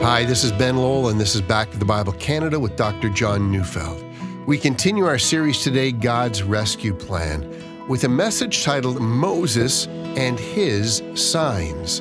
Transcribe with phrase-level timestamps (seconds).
[0.00, 3.08] Hi, this is Ben Lowell, and this is Back to the Bible Canada with Dr.
[3.08, 4.04] John Neufeld.
[4.46, 7.52] We continue our series today, God's Rescue Plan,
[7.88, 11.96] with a message titled Moses and His Signs.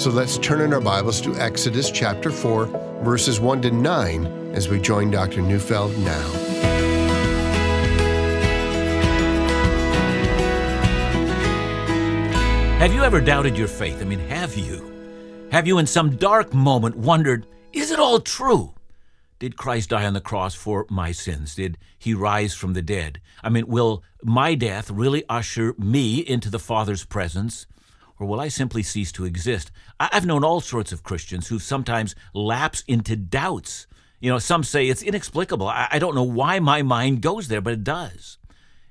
[0.00, 2.66] So let's turn in our Bibles to Exodus chapter 4,
[3.02, 5.42] verses 1 to 9, as we join Dr.
[5.42, 6.30] Neufeld now.
[12.78, 14.00] Have you ever doubted your faith?
[14.00, 14.92] I mean, have you?
[15.52, 18.72] Have you in some dark moment wondered, is it all true?
[19.38, 21.54] Did Christ die on the cross for my sins?
[21.54, 23.20] Did he rise from the dead?
[23.44, 27.66] I mean, will my death really usher me into the Father's presence?
[28.18, 29.70] Or will I simply cease to exist?
[30.00, 33.86] I've known all sorts of Christians who sometimes lapse into doubts.
[34.20, 35.68] You know, some say it's inexplicable.
[35.68, 38.38] I don't know why my mind goes there, but it does.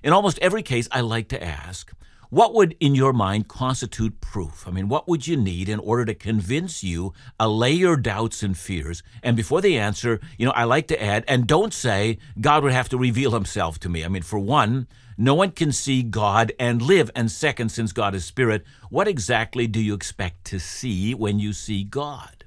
[0.04, 1.92] In almost every case, I like to ask,
[2.32, 4.66] what would, in your mind, constitute proof?
[4.66, 8.58] I mean, what would you need in order to convince you, allay your doubts and
[8.58, 9.04] fears?
[9.22, 12.72] And before the answer, you know, I like to add, and don't say, God would
[12.72, 14.06] have to reveal himself to me.
[14.06, 17.12] I mean, for one, no one can see God and live.
[17.18, 21.52] And second, since God is spirit, what exactly do you expect to see when you
[21.52, 22.46] see God?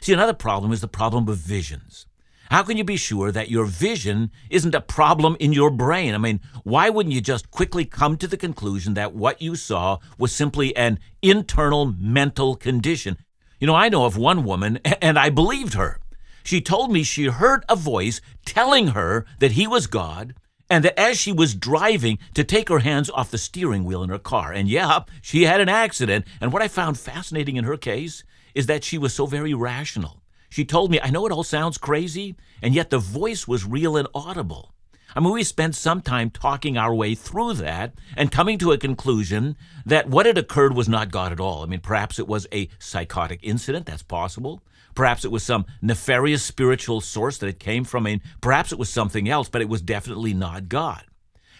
[0.00, 2.05] See, another problem is the problem of visions.
[2.50, 6.14] How can you be sure that your vision isn't a problem in your brain?
[6.14, 9.98] I mean, why wouldn't you just quickly come to the conclusion that what you saw
[10.16, 13.16] was simply an internal mental condition?
[13.58, 15.98] You know, I know of one woman, and I believed her.
[16.44, 20.34] She told me she heard a voice telling her that he was God,
[20.70, 24.10] and that as she was driving to take her hands off the steering wheel in
[24.10, 26.24] her car, and yeah, she had an accident.
[26.40, 28.22] And what I found fascinating in her case
[28.54, 30.22] is that she was so very rational.
[30.56, 33.94] She told me, I know it all sounds crazy, and yet the voice was real
[33.94, 34.72] and audible.
[35.14, 38.78] I mean, we spent some time talking our way through that and coming to a
[38.78, 41.62] conclusion that what had occurred was not God at all.
[41.62, 44.62] I mean, perhaps it was a psychotic incident, that's possible.
[44.94, 48.04] Perhaps it was some nefarious spiritual source that it came from.
[48.04, 51.04] Mean, perhaps it was something else, but it was definitely not God.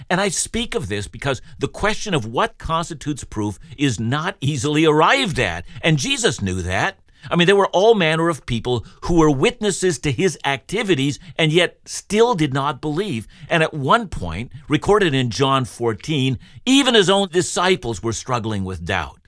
[0.09, 4.87] And I speak of this because the question of what constitutes proof is not easily
[4.87, 5.67] arrived at.
[5.83, 6.99] And Jesus knew that.
[7.31, 11.53] I mean, there were all manner of people who were witnesses to his activities and
[11.53, 13.27] yet still did not believe.
[13.49, 18.85] And at one point, recorded in John 14, even his own disciples were struggling with
[18.85, 19.21] doubt.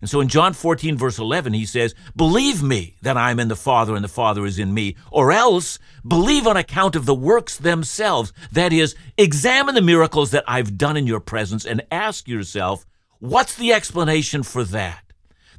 [0.00, 3.48] And so in John 14, verse 11, he says, Believe me that I am in
[3.48, 7.14] the Father and the Father is in me, or else believe on account of the
[7.14, 8.32] works themselves.
[8.50, 12.86] That is, examine the miracles that I've done in your presence and ask yourself,
[13.18, 15.04] what's the explanation for that?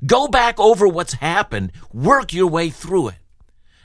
[0.06, 3.16] Go back over what's happened, work your way through it.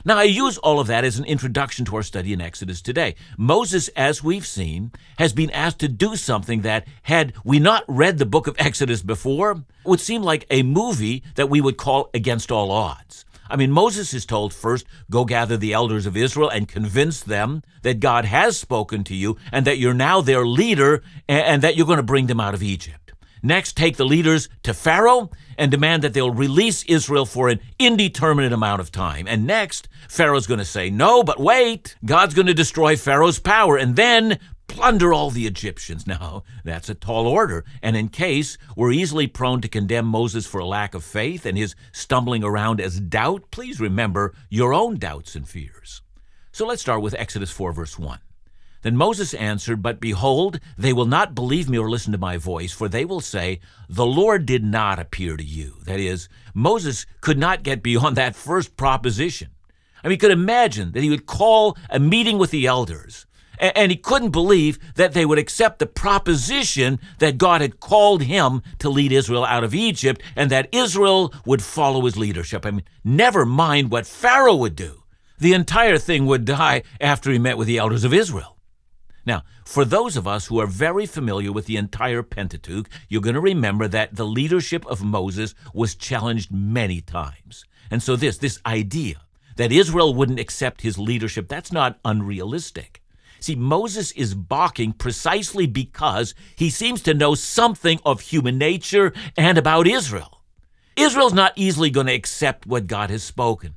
[0.03, 3.13] Now, I use all of that as an introduction to our study in Exodus today.
[3.37, 8.17] Moses, as we've seen, has been asked to do something that, had we not read
[8.17, 12.51] the book of Exodus before, would seem like a movie that we would call against
[12.51, 13.23] all odds.
[13.47, 17.61] I mean, Moses is told first, go gather the elders of Israel and convince them
[17.83, 21.85] that God has spoken to you and that you're now their leader and that you're
[21.85, 23.07] going to bring them out of Egypt.
[23.41, 28.53] Next, take the leaders to Pharaoh and demand that they'll release Israel for an indeterminate
[28.53, 29.27] amount of time.
[29.27, 33.77] And next, Pharaoh's going to say, No, but wait, God's going to destroy Pharaoh's power
[33.77, 36.05] and then plunder all the Egyptians.
[36.17, 37.65] Now, that's a tall order.
[37.81, 41.57] And in case we're easily prone to condemn Moses for a lack of faith and
[41.57, 46.01] his stumbling around as doubt, please remember your own doubts and fears.
[46.51, 48.19] So let's start with Exodus 4, verse 1.
[48.87, 52.71] Then Moses answered, But behold, they will not believe me or listen to my voice,
[52.71, 53.59] for they will say,
[53.89, 55.73] The Lord did not appear to you.
[55.83, 59.49] That is, Moses could not get beyond that first proposition.
[60.01, 63.25] I mean, he could imagine that he would call a meeting with the elders,
[63.59, 68.61] and he couldn't believe that they would accept the proposition that God had called him
[68.79, 72.65] to lead Israel out of Egypt and that Israel would follow his leadership.
[72.65, 75.03] I mean, never mind what Pharaoh would do.
[75.39, 78.56] The entire thing would die after he met with the elders of Israel.
[79.27, 83.35] Now, for those of us who are very familiar with the entire Pentateuch, you're going
[83.35, 87.65] to remember that the leadership of Moses was challenged many times.
[87.91, 89.15] And so this this idea
[89.57, 93.03] that Israel wouldn't accept his leadership, that's not unrealistic.
[93.41, 99.57] See, Moses is balking precisely because he seems to know something of human nature and
[99.57, 100.41] about Israel.
[100.95, 103.73] Israel's not easily going to accept what God has spoken.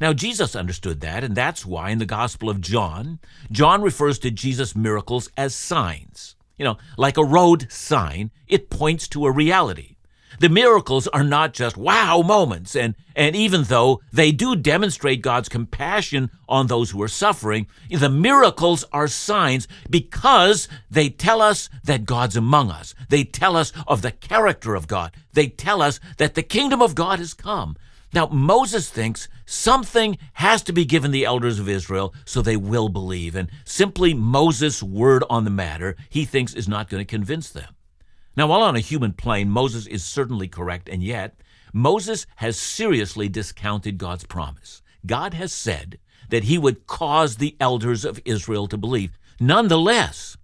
[0.00, 3.18] Now, Jesus understood that, and that's why in the Gospel of John,
[3.52, 6.36] John refers to Jesus' miracles as signs.
[6.56, 9.96] You know, like a road sign, it points to a reality.
[10.38, 15.50] The miracles are not just wow moments, and, and even though they do demonstrate God's
[15.50, 22.06] compassion on those who are suffering, the miracles are signs because they tell us that
[22.06, 22.94] God's among us.
[23.10, 25.12] They tell us of the character of God.
[25.34, 27.76] They tell us that the kingdom of God has come.
[28.12, 32.88] Now, Moses thinks something has to be given the elders of Israel so they will
[32.88, 37.50] believe, and simply Moses' word on the matter, he thinks, is not going to convince
[37.50, 37.76] them.
[38.36, 41.40] Now, while on a human plane, Moses is certainly correct, and yet,
[41.72, 44.82] Moses has seriously discounted God's promise.
[45.06, 45.98] God has said
[46.30, 49.18] that he would cause the elders of Israel to believe.
[49.38, 50.36] Nonetheless,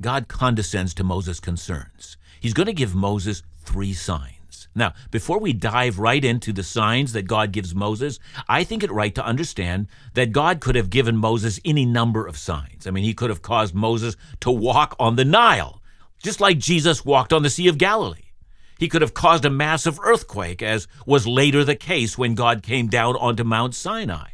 [0.00, 2.16] God condescends to Moses' concerns.
[2.40, 4.37] He's going to give Moses three signs.
[4.78, 8.92] Now, before we dive right into the signs that God gives Moses, I think it
[8.92, 12.86] right to understand that God could have given Moses any number of signs.
[12.86, 15.82] I mean, he could have caused Moses to walk on the Nile,
[16.22, 18.30] just like Jesus walked on the Sea of Galilee.
[18.78, 22.86] He could have caused a massive earthquake, as was later the case when God came
[22.86, 24.28] down onto Mount Sinai.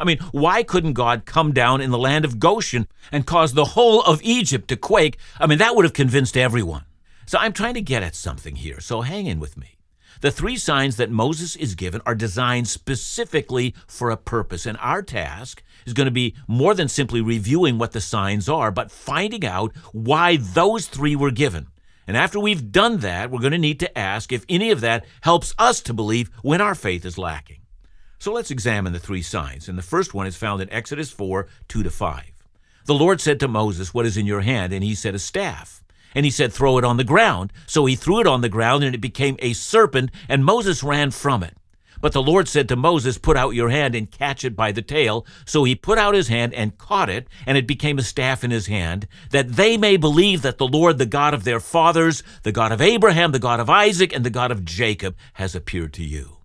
[0.00, 3.64] I mean, why couldn't God come down in the land of Goshen and cause the
[3.66, 5.18] whole of Egypt to quake?
[5.38, 6.84] I mean, that would have convinced everyone.
[7.26, 9.79] So I'm trying to get at something here, so hang in with me.
[10.20, 15.00] The three signs that Moses is given are designed specifically for a purpose, and our
[15.00, 19.46] task is going to be more than simply reviewing what the signs are, but finding
[19.46, 21.68] out why those three were given.
[22.06, 25.06] And after we've done that, we're going to need to ask if any of that
[25.22, 27.62] helps us to believe when our faith is lacking.
[28.18, 29.68] So let's examine the three signs.
[29.68, 32.24] And the first one is found in Exodus 4 2 to 5.
[32.84, 34.74] The Lord said to Moses, What is in your hand?
[34.74, 35.82] And he said, A staff.
[36.14, 37.52] And he said, Throw it on the ground.
[37.66, 41.10] So he threw it on the ground, and it became a serpent, and Moses ran
[41.10, 41.56] from it.
[42.00, 44.82] But the Lord said to Moses, Put out your hand and catch it by the
[44.82, 45.26] tail.
[45.44, 48.50] So he put out his hand and caught it, and it became a staff in
[48.50, 52.52] his hand, that they may believe that the Lord, the God of their fathers, the
[52.52, 56.04] God of Abraham, the God of Isaac, and the God of Jacob, has appeared to
[56.04, 56.38] you.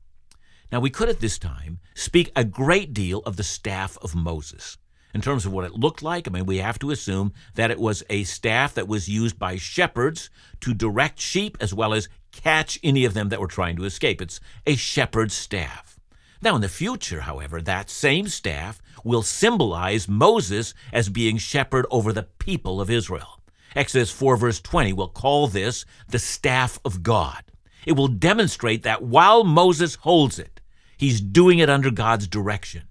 [0.72, 4.78] Now we could at this time speak a great deal of the staff of Moses
[5.16, 6.28] in terms of what it looked like.
[6.28, 9.56] I mean, we have to assume that it was a staff that was used by
[9.56, 10.30] shepherds
[10.60, 14.22] to direct sheep as well as catch any of them that were trying to escape.
[14.22, 15.98] It's a shepherd's staff.
[16.42, 22.12] Now, in the future, however, that same staff will symbolize Moses as being shepherd over
[22.12, 23.40] the people of Israel.
[23.74, 27.42] Exodus 4, verse 20 will call this the staff of God.
[27.86, 30.60] It will demonstrate that while Moses holds it,
[30.98, 32.84] he's doing it under God's direction.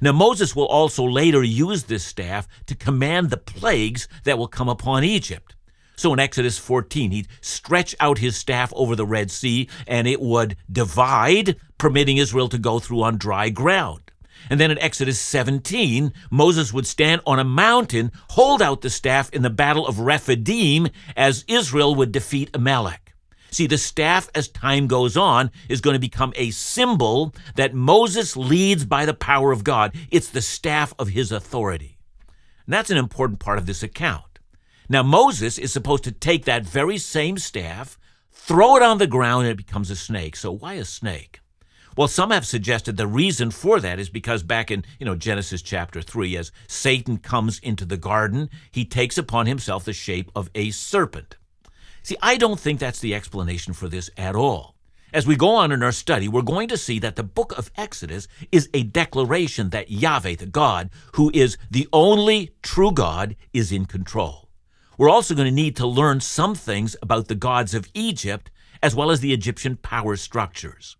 [0.00, 4.68] Now, Moses will also later use this staff to command the plagues that will come
[4.68, 5.54] upon Egypt.
[5.96, 10.20] So in Exodus 14, he'd stretch out his staff over the Red Sea and it
[10.20, 14.10] would divide, permitting Israel to go through on dry ground.
[14.50, 19.30] And then in Exodus 17, Moses would stand on a mountain, hold out the staff
[19.30, 23.05] in the battle of Rephidim as Israel would defeat Amalek.
[23.56, 28.36] See, the staff, as time goes on, is going to become a symbol that Moses
[28.36, 29.94] leads by the power of God.
[30.10, 31.96] It's the staff of his authority.
[32.66, 34.40] And that's an important part of this account.
[34.90, 37.98] Now, Moses is supposed to take that very same staff,
[38.30, 40.36] throw it on the ground, and it becomes a snake.
[40.36, 41.40] So, why a snake?
[41.96, 45.62] Well, some have suggested the reason for that is because back in, you know, Genesis
[45.62, 50.50] chapter 3, as Satan comes into the garden, he takes upon himself the shape of
[50.54, 51.38] a serpent.
[52.06, 54.76] See, I don't think that's the explanation for this at all.
[55.12, 57.72] As we go on in our study, we're going to see that the book of
[57.76, 63.72] Exodus is a declaration that Yahweh, the God, who is the only true God, is
[63.72, 64.48] in control.
[64.96, 68.94] We're also going to need to learn some things about the gods of Egypt as
[68.94, 70.96] well as the Egyptian power structures.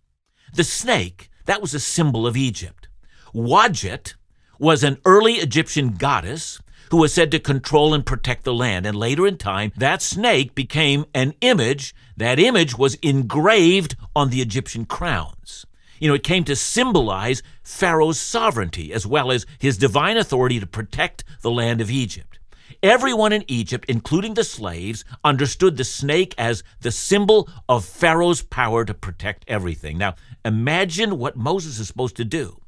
[0.55, 2.89] The snake, that was a symbol of Egypt.
[3.33, 4.15] Wadjet
[4.59, 6.59] was an early Egyptian goddess
[6.91, 8.87] who was said to control and protect the land.
[8.87, 11.95] And later in time, that snake became an image.
[12.17, 15.67] That image was engraved on the Egyptian crowns.
[15.99, 20.67] You know, it came to symbolize Pharaoh's sovereignty as well as his divine authority to
[20.67, 22.39] protect the land of Egypt.
[22.83, 28.85] Everyone in Egypt, including the slaves, understood the snake as the symbol of Pharaoh's power
[28.85, 29.97] to protect everything.
[29.97, 30.15] Now,
[30.45, 32.61] imagine what Moses is supposed to do.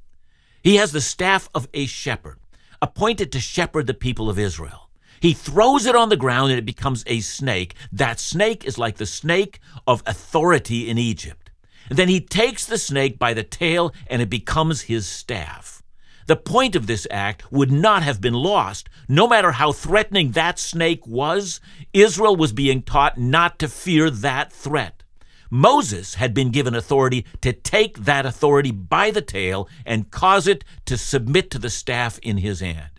[0.62, 2.38] He has the staff of a shepherd
[2.80, 4.88] appointed to shepherd the people of Israel.
[5.20, 7.74] He throws it on the ground and it becomes a snake.
[7.90, 11.50] That snake is like the snake of authority in Egypt.
[11.88, 15.82] And then he takes the snake by the tail and it becomes his staff.
[16.26, 18.90] The point of this act would not have been lost.
[19.08, 21.58] No matter how threatening that snake was,
[21.94, 24.97] Israel was being taught not to fear that threat.
[25.50, 30.62] Moses had been given authority to take that authority by the tail and cause it
[30.84, 32.90] to submit to the staff in his hand.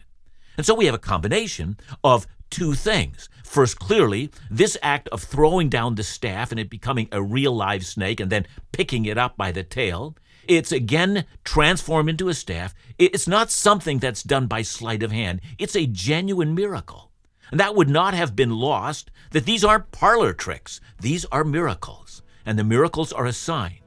[0.58, 3.30] And so we have a combination of two things.
[3.44, 7.86] First, clearly, this act of throwing down the staff and it becoming a real live
[7.86, 10.16] snake and then picking it up by the tail,
[10.48, 12.74] it's again transformed into a staff.
[12.98, 17.12] It's not something that's done by sleight of hand, it's a genuine miracle.
[17.52, 22.22] And that would not have been lost, that these aren't parlor tricks, these are miracles
[22.46, 23.80] and the miracles are a sign.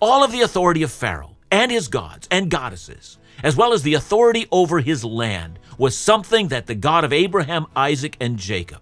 [0.00, 3.94] All of the authority of Pharaoh and his gods and goddesses, as well as the
[3.94, 8.80] authority over his land, was something that the God of Abraham, Isaac, and Jacob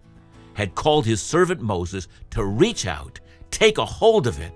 [0.55, 3.21] had called his servant Moses to reach out,
[3.51, 4.53] take a hold of it,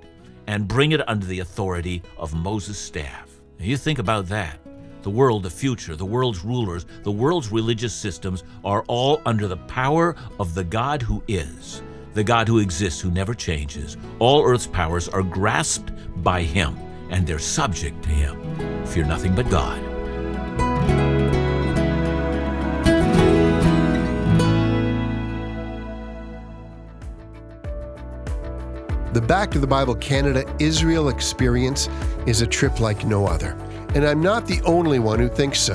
[0.47, 3.29] and bring it under the authority of Moses' staff.
[3.59, 4.59] Now you think about that.
[5.03, 9.57] The world, the future, the world's rulers, the world's religious systems are all under the
[9.57, 11.83] power of the God who is,
[12.15, 13.97] the God who exists, who never changes.
[14.19, 16.77] All earth's powers are grasped by him,
[17.11, 18.87] and they're subject to him.
[18.87, 19.81] Fear nothing but God.
[29.13, 31.89] The Back to the Bible Canada Israel experience
[32.27, 33.57] is a trip like no other.
[33.97, 35.75] And I'm not the only one who thinks so.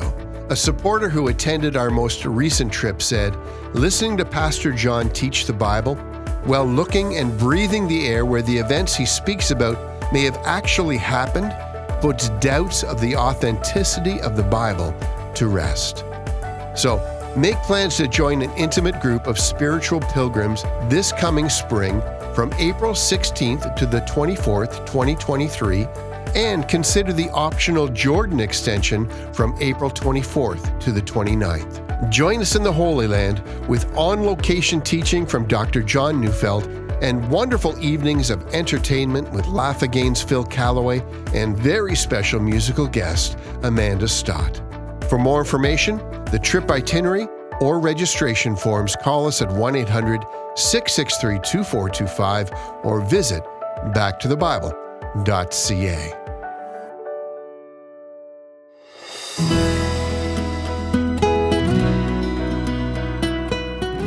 [0.49, 3.35] A supporter who attended our most recent trip said,
[3.73, 5.97] Listening to Pastor John teach the Bible,
[6.45, 9.77] while looking and breathing the air where the events he speaks about
[10.13, 11.53] may have actually happened,
[12.01, 14.93] puts doubts of the authenticity of the Bible
[15.33, 16.05] to rest.
[16.75, 17.01] So,
[17.35, 22.01] make plans to join an intimate group of spiritual pilgrims this coming spring
[22.35, 25.87] from April 16th to the 24th, 2023,
[26.35, 32.09] and consider the optional Jordan extension from April 24th to the 29th.
[32.09, 35.81] Join us in the Holy Land with on location teaching from Dr.
[35.81, 36.67] John Neufeld
[37.01, 41.01] and wonderful evenings of entertainment with Laugh Again's Phil Callaway
[41.33, 44.61] and very special musical guest, Amanda Stott.
[45.09, 45.97] For more information,
[46.31, 47.27] the trip itinerary,
[47.61, 50.25] or registration forms, call us at 1 800
[50.55, 52.51] 663 2425
[52.83, 53.43] or visit
[53.93, 56.24] backtothebible.ca.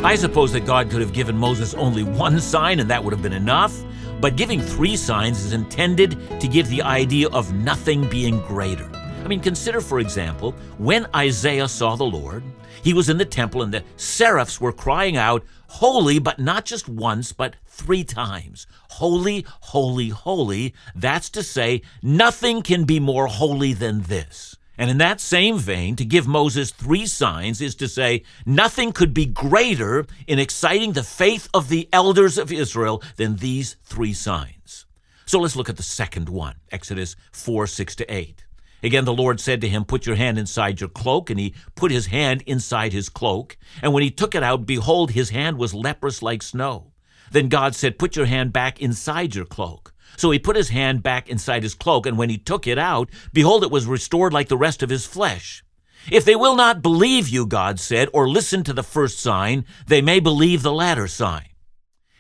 [0.05, 3.23] I suppose that God could have given Moses only one sign and that would have
[3.23, 3.77] been enough,
[4.21, 8.89] but giving three signs is intended to give the idea of nothing being greater.
[8.95, 12.45] I mean, consider, for example, when Isaiah saw the Lord,
[12.83, 16.89] he was in the temple and the seraphs were crying out, Holy, but not just
[16.89, 18.69] once, but three times.
[18.91, 20.75] Holy, holy, holy.
[20.95, 24.57] That's to say, nothing can be more holy than this.
[24.79, 29.13] And in that same vein, to give Moses three signs is to say, nothing could
[29.13, 34.87] be greater in exciting the faith of the elders of Israel than these three signs.
[35.27, 38.45] So let's look at the second one Exodus 4 6 to 8.
[38.83, 41.31] Again, the Lord said to him, Put your hand inside your cloak.
[41.31, 43.57] And he put his hand inside his cloak.
[43.83, 46.93] And when he took it out, behold, his hand was leprous like snow.
[47.31, 49.93] Then God said, Put your hand back inside your cloak.
[50.19, 53.09] So he put his hand back inside his cloak, and when he took it out,
[53.33, 55.63] behold, it was restored like the rest of his flesh.
[56.11, 60.03] If they will not believe you, God said, or listen to the first sign, they
[60.03, 61.47] may believe the latter sign.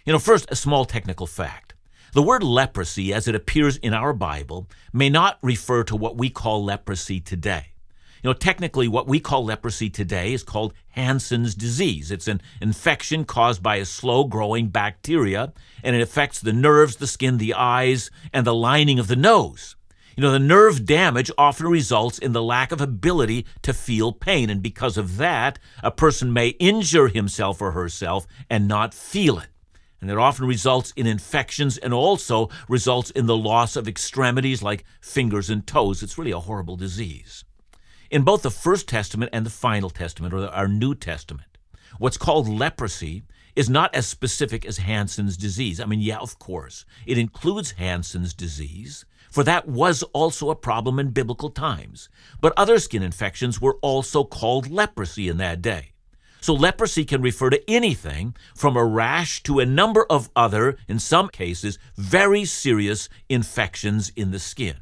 [0.05, 1.75] You know, first, a small technical fact.
[2.12, 6.31] The word leprosy, as it appears in our Bible, may not refer to what we
[6.31, 7.73] call leprosy today.
[8.22, 12.10] You know, technically, what we call leprosy today is called Hansen's disease.
[12.10, 15.52] It's an infection caused by a slow growing bacteria,
[15.84, 19.76] and it affects the nerves, the skin, the eyes, and the lining of the nose.
[20.16, 24.50] You know, the nerve damage often results in the lack of ability to feel pain,
[24.50, 29.48] and because of that, a person may injure himself or herself and not feel it
[30.00, 34.84] and it often results in infections and also results in the loss of extremities like
[35.00, 36.02] fingers and toes.
[36.02, 37.44] It's really a horrible disease.
[38.10, 41.58] In both the First Testament and the Final Testament, or our New Testament,
[41.98, 43.22] what's called leprosy
[43.54, 45.78] is not as specific as Hansen's disease.
[45.78, 50.98] I mean, yeah, of course, it includes Hansen's disease, for that was also a problem
[50.98, 52.08] in biblical times.
[52.40, 55.92] But other skin infections were also called leprosy in that day.
[56.40, 60.98] So leprosy can refer to anything from a rash to a number of other, in
[60.98, 64.76] some cases, very serious infections in the skin.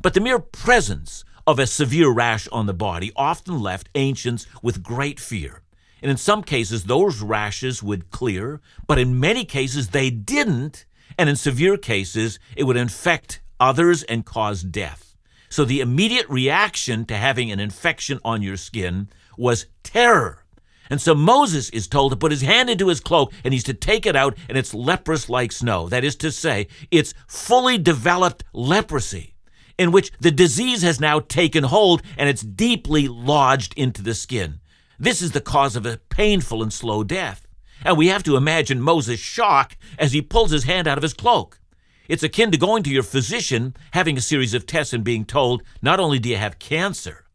[0.00, 4.82] But the mere presence of a severe rash on the body often left ancients with
[4.82, 5.62] great fear.
[6.02, 10.84] And in some cases, those rashes would clear, but in many cases, they didn't.
[11.16, 15.16] And in severe cases, it would infect others and cause death.
[15.48, 20.44] So the immediate reaction to having an infection on your skin was terror.
[20.90, 23.74] And so Moses is told to put his hand into his cloak and he's to
[23.74, 25.88] take it out, and it's leprous like snow.
[25.88, 29.37] That is to say, it's fully developed leprosy
[29.78, 34.60] in which the disease has now taken hold and it's deeply lodged into the skin.
[34.98, 37.46] This is the cause of a painful and slow death.
[37.84, 41.14] And we have to imagine Moses' shock as he pulls his hand out of his
[41.14, 41.60] cloak.
[42.08, 45.62] It's akin to going to your physician, having a series of tests, and being told
[45.80, 47.26] not only do you have cancer,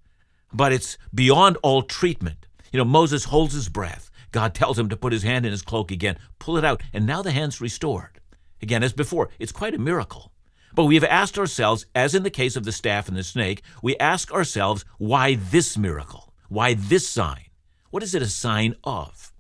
[0.52, 2.48] but it's beyond all treatment.
[2.72, 4.10] You know, Moses holds his breath.
[4.32, 7.06] God tells him to put his hand in his cloak again, pull it out, and
[7.06, 8.20] now the hand's restored.
[8.62, 10.33] Again, as before, it's quite a miracle.
[10.76, 13.62] But we have asked ourselves, as in the case of the staff and the snake,
[13.82, 16.34] we ask ourselves, why this miracle?
[16.50, 17.46] Why this sign?
[17.92, 19.32] What is it a sign of?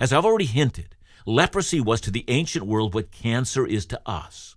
[0.00, 4.56] As I've already hinted, leprosy was to the ancient world what cancer is to us.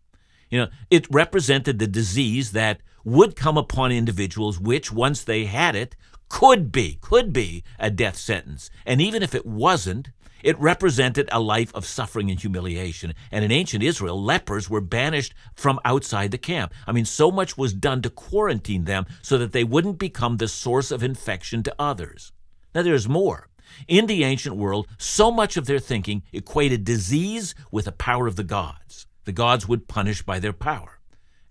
[0.49, 5.75] You know, it represented the disease that would come upon individuals which, once they had
[5.75, 5.95] it,
[6.29, 8.69] could be, could be a death sentence.
[8.85, 10.11] And even if it wasn't,
[10.43, 13.13] it represented a life of suffering and humiliation.
[13.31, 16.73] And in ancient Israel, lepers were banished from outside the camp.
[16.87, 20.47] I mean, so much was done to quarantine them so that they wouldn't become the
[20.47, 22.31] source of infection to others.
[22.73, 23.47] Now, there's more.
[23.87, 28.35] In the ancient world, so much of their thinking equated disease with the power of
[28.35, 29.07] the gods.
[29.25, 30.99] The gods would punish by their power.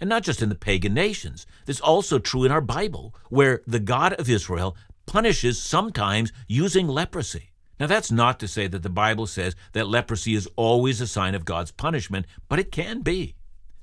[0.00, 1.46] And not just in the pagan nations.
[1.66, 6.88] This is also true in our Bible, where the God of Israel punishes sometimes using
[6.88, 7.49] leprosy.
[7.80, 11.34] Now, that's not to say that the Bible says that leprosy is always a sign
[11.34, 13.36] of God's punishment, but it can be.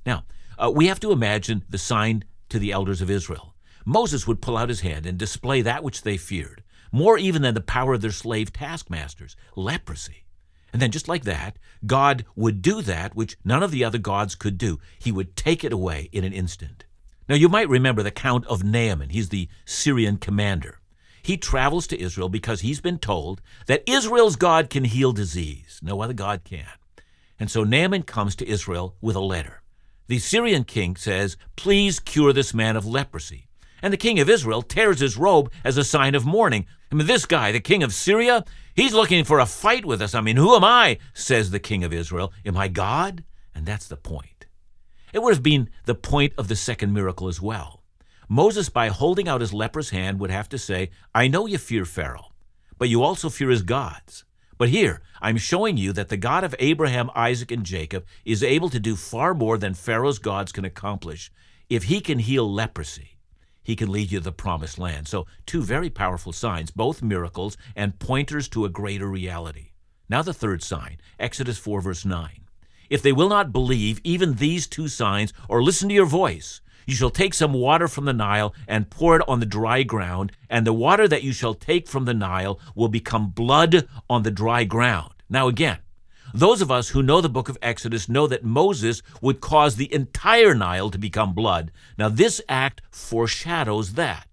[0.06, 0.24] Now,
[0.56, 3.56] uh, we have to imagine the sign to the elders of Israel.
[3.84, 6.62] Moses would pull out his hand and display that which they feared,
[6.92, 10.24] more even than the power of their slave taskmasters leprosy.
[10.72, 14.36] And then, just like that, God would do that which none of the other gods
[14.36, 14.78] could do.
[15.00, 16.84] He would take it away in an instant.
[17.28, 19.10] Now, you might remember the Count of Naaman.
[19.10, 20.77] He's the Syrian commander.
[21.28, 25.78] He travels to Israel because he's been told that Israel's God can heal disease.
[25.82, 26.64] No other God can.
[27.38, 29.60] And so Naaman comes to Israel with a letter.
[30.06, 33.46] The Syrian king says, Please cure this man of leprosy.
[33.82, 36.64] And the king of Israel tears his robe as a sign of mourning.
[36.90, 38.42] I mean, this guy, the king of Syria,
[38.74, 40.14] he's looking for a fight with us.
[40.14, 40.96] I mean, who am I?
[41.12, 42.32] says the king of Israel.
[42.46, 43.22] Am I God?
[43.54, 44.46] And that's the point.
[45.12, 47.77] It would have been the point of the second miracle as well.
[48.28, 51.86] Moses, by holding out his leprous hand, would have to say, I know you fear
[51.86, 52.32] Pharaoh,
[52.76, 54.24] but you also fear his gods.
[54.58, 58.68] But here, I'm showing you that the God of Abraham, Isaac, and Jacob is able
[58.70, 61.30] to do far more than Pharaoh's gods can accomplish.
[61.70, 63.18] If he can heal leprosy,
[63.62, 65.08] he can lead you to the promised land.
[65.08, 69.72] So, two very powerful signs, both miracles and pointers to a greater reality.
[70.08, 72.46] Now, the third sign, Exodus 4, verse 9.
[72.90, 76.94] If they will not believe even these two signs or listen to your voice, you
[76.94, 80.66] shall take some water from the Nile and pour it on the dry ground, and
[80.66, 84.64] the water that you shall take from the Nile will become blood on the dry
[84.64, 85.12] ground.
[85.28, 85.80] Now, again,
[86.32, 89.92] those of us who know the book of Exodus know that Moses would cause the
[89.92, 91.70] entire Nile to become blood.
[91.98, 94.26] Now, this act foreshadows that.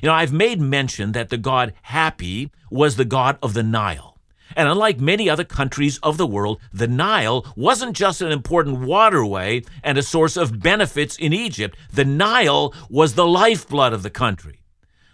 [0.00, 4.11] You know, I've made mention that the god Hapi was the god of the Nile.
[4.56, 9.62] And unlike many other countries of the world, the Nile wasn't just an important waterway
[9.82, 11.76] and a source of benefits in Egypt.
[11.92, 14.62] The Nile was the lifeblood of the country.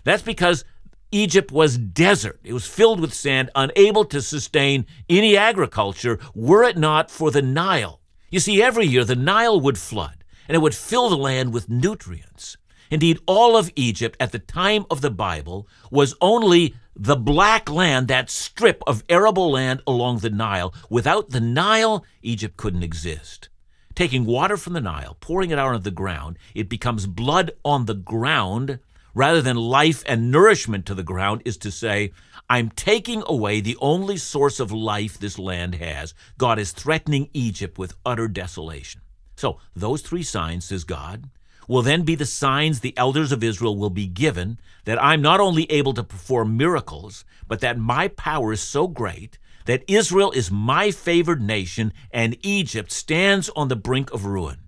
[0.05, 0.65] That's because
[1.11, 2.39] Egypt was desert.
[2.45, 7.43] It was filled with sand, unable to sustain any agriculture were it not for the
[7.43, 8.01] Nile.
[8.31, 11.71] You see, every year the Nile would flood, and it would fill the land with
[11.71, 12.59] nutrients.
[12.91, 18.09] Indeed, all of Egypt at the time of the Bible was only the black land,
[18.09, 20.75] that strip of arable land along the Nile.
[20.91, 23.49] Without the Nile, Egypt couldn't exist.
[23.95, 27.87] Taking water from the Nile, pouring it out on the ground, it becomes blood on
[27.87, 28.81] the ground
[29.15, 32.13] rather than life and nourishment to the ground, is to say,
[32.51, 36.15] I'm taking away the only source of life this land has.
[36.37, 39.01] God is threatening Egypt with utter desolation.
[39.37, 41.31] So, those three signs, says God,
[41.69, 45.39] will then be the signs the elders of Israel will be given that I'm not
[45.39, 50.51] only able to perform miracles, but that my power is so great that Israel is
[50.51, 54.61] my favored nation and Egypt stands on the brink of ruin.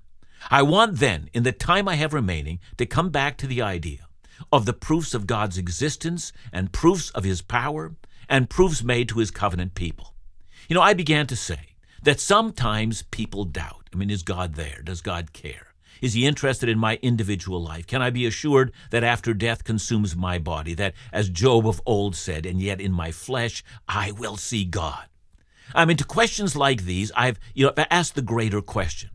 [0.51, 4.07] I want then, in the time I have remaining, to come back to the idea
[4.53, 7.95] of the proofs of God's existence and proofs of his power
[8.29, 10.15] and proofs made to his covenant people.
[10.69, 13.89] You know, I began to say that sometimes people doubt.
[13.93, 14.83] I mean, is God there?
[14.85, 15.70] Does God care?
[16.01, 17.87] Is he interested in my individual life?
[17.87, 22.17] Can I be assured that after death consumes my body, that, as Job of old
[22.17, 25.07] said, and yet in my flesh I will see God?
[25.75, 29.11] I mean, to questions like these, I've you know, asked the greater question.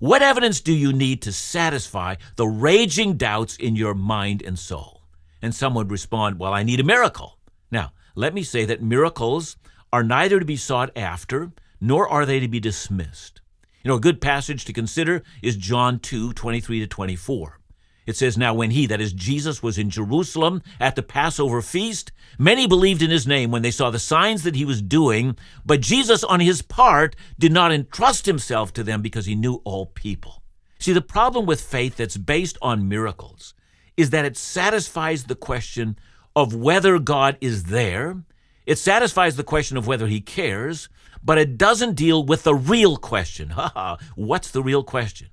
[0.00, 5.02] What evidence do you need to satisfy the raging doubts in your mind and soul?
[5.42, 7.38] And some would respond, Well, I need a miracle.
[7.70, 9.56] Now, let me say that miracles
[9.92, 13.40] are neither to be sought after, nor are they to be dismissed.
[13.88, 17.58] You know, a good passage to consider is John 2 23 to 24.
[18.04, 22.12] It says, Now when he, that is Jesus, was in Jerusalem at the Passover feast,
[22.38, 25.80] many believed in his name when they saw the signs that he was doing, but
[25.80, 30.42] Jesus, on his part, did not entrust himself to them because he knew all people.
[30.78, 33.54] See, the problem with faith that's based on miracles
[33.96, 35.98] is that it satisfies the question
[36.36, 38.22] of whether God is there,
[38.66, 40.90] it satisfies the question of whether he cares,
[41.28, 43.50] but it doesn't deal with the real question.
[43.58, 45.28] Ha ha, what's the real question?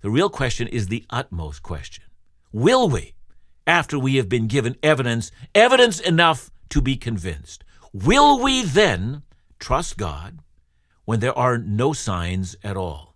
[0.00, 2.04] The real question is the utmost question.
[2.50, 3.12] Will we,
[3.66, 7.62] after we have been given evidence, evidence enough to be convinced,
[7.92, 9.22] will we then
[9.58, 10.38] trust God
[11.04, 13.14] when there are no signs at all?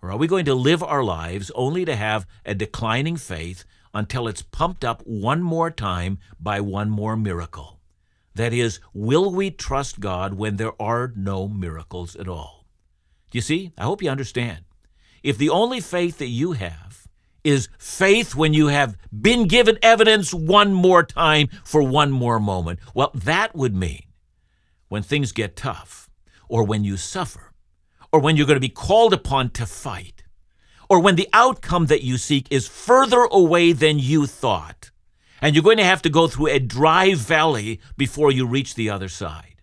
[0.00, 4.26] Or are we going to live our lives only to have a declining faith until
[4.26, 7.75] it's pumped up one more time by one more miracle?
[8.36, 12.66] That is, will we trust God when there are no miracles at all?
[13.30, 13.72] Do you see?
[13.78, 14.64] I hope you understand.
[15.22, 17.08] If the only faith that you have
[17.44, 22.78] is faith when you have been given evidence one more time for one more moment,
[22.94, 24.02] well, that would mean
[24.88, 26.10] when things get tough,
[26.46, 27.52] or when you suffer,
[28.12, 30.24] or when you're going to be called upon to fight,
[30.90, 34.90] or when the outcome that you seek is further away than you thought,
[35.40, 38.90] and you're going to have to go through a dry valley before you reach the
[38.90, 39.56] other side.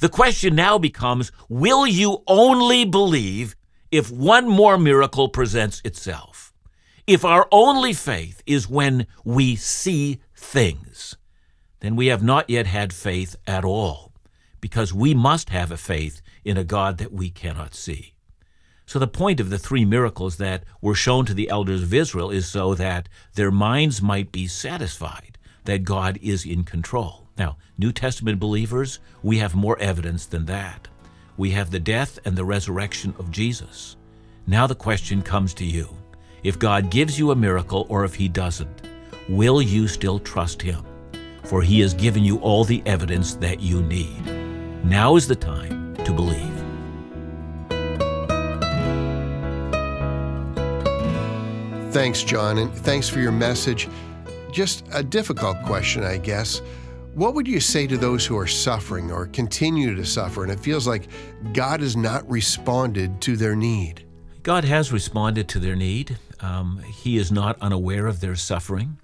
[0.00, 3.54] The question now becomes will you only believe
[3.90, 6.52] if one more miracle presents itself?
[7.06, 11.16] If our only faith is when we see things,
[11.80, 14.14] then we have not yet had faith at all,
[14.60, 18.13] because we must have a faith in a God that we cannot see.
[18.86, 22.30] So, the point of the three miracles that were shown to the elders of Israel
[22.30, 27.26] is so that their minds might be satisfied that God is in control.
[27.38, 30.88] Now, New Testament believers, we have more evidence than that.
[31.36, 33.96] We have the death and the resurrection of Jesus.
[34.46, 35.88] Now, the question comes to you
[36.42, 38.82] if God gives you a miracle or if He doesn't,
[39.28, 40.84] will you still trust Him?
[41.44, 44.24] For He has given you all the evidence that you need.
[44.84, 46.63] Now is the time to believe.
[51.94, 53.88] Thanks, John, and thanks for your message.
[54.50, 56.60] Just a difficult question, I guess.
[57.14, 60.58] What would you say to those who are suffering or continue to suffer and it
[60.58, 61.06] feels like
[61.52, 64.04] God has not responded to their need?
[64.42, 66.18] God has responded to their need.
[66.40, 68.98] Um, he is not unaware of their suffering.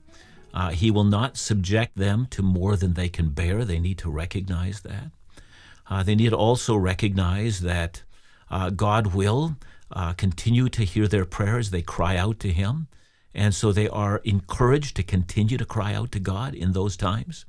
[0.52, 3.64] Uh, he will not subject them to more than they can bear.
[3.64, 5.12] They need to recognize that.
[5.88, 8.02] Uh, they need to also recognize that
[8.50, 9.54] uh, God will
[9.92, 11.70] uh, continue to hear their prayers.
[11.70, 12.88] They cry out to Him.
[13.34, 17.46] And so they are encouraged to continue to cry out to God in those times.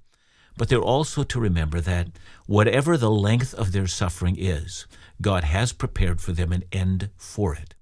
[0.57, 2.09] But they're also to remember that
[2.45, 4.85] whatever the length of their suffering is,
[5.21, 7.73] God has prepared for them an end for it.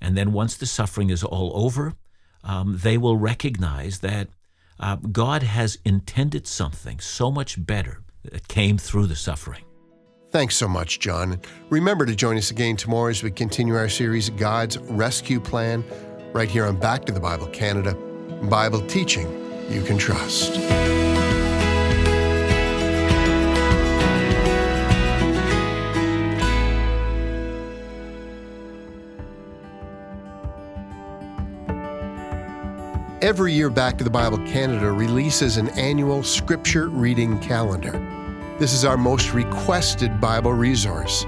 [0.00, 1.94] And then once the suffering is all over,
[2.42, 4.28] um, they will recognize that
[4.78, 9.64] uh, God has intended something so much better that came through the suffering.
[10.34, 11.40] Thanks so much, John.
[11.70, 15.84] Remember to join us again tomorrow as we continue our series, God's Rescue Plan,
[16.32, 17.94] right here on Back to the Bible Canada.
[18.42, 19.30] Bible teaching
[19.70, 20.56] you can trust.
[33.22, 38.23] Every year, Back to the Bible Canada releases an annual scripture reading calendar.
[38.56, 41.26] This is our most requested Bible resource.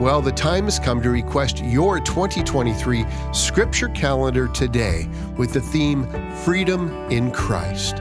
[0.00, 6.08] Well, the time has come to request your 2023 scripture calendar today with the theme
[6.42, 7.98] Freedom in Christ.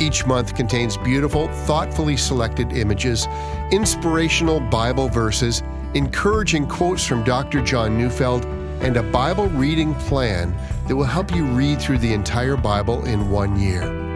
[0.00, 3.28] Each month contains beautiful, thoughtfully selected images,
[3.70, 5.62] inspirational Bible verses,
[5.94, 7.62] encouraging quotes from Dr.
[7.62, 8.44] John Neufeld,
[8.82, 10.52] and a Bible reading plan
[10.88, 14.07] that will help you read through the entire Bible in one year.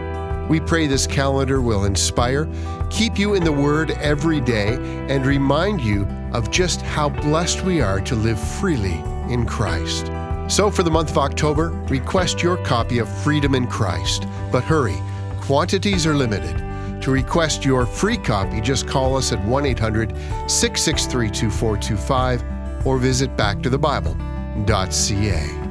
[0.49, 2.49] We pray this calendar will inspire,
[2.89, 4.75] keep you in the Word every day,
[5.09, 10.11] and remind you of just how blessed we are to live freely in Christ.
[10.49, 14.27] So, for the month of October, request your copy of Freedom in Christ.
[14.51, 14.97] But hurry,
[15.39, 16.57] quantities are limited.
[17.01, 20.09] To request your free copy, just call us at 1 800
[20.49, 22.43] 663 2425
[22.85, 25.62] or visit backtothebible.ca.